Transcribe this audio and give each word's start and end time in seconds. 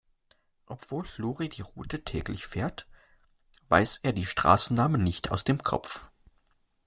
Obwohl 0.65 1.05
Flori 1.05 1.47
die 1.47 1.61
Route 1.61 2.03
täglich 2.03 2.47
fährt, 2.47 2.87
weiß 3.69 3.99
er 4.01 4.13
die 4.13 4.25
Straßennamen 4.25 5.03
nicht 5.03 5.29
aus 5.29 5.43
dem 5.43 5.61
Kopf. 5.61 6.09